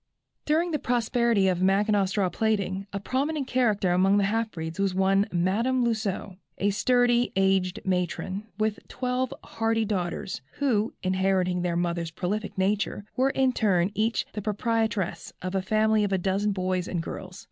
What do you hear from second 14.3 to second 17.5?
the proprietress of a family of a dozen boys and girls.